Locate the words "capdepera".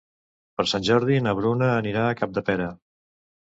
2.23-2.73